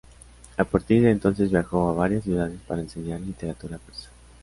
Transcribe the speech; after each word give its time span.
A 0.57 0.63
partir 0.65 1.03
de 1.03 1.11
entonces 1.11 1.51
viajó 1.51 1.87
a 1.89 1.93
varias 1.93 2.23
ciudades 2.23 2.59
para 2.67 2.81
enseñar 2.81 3.21
literatura 3.21 3.77
persa. 3.77 4.09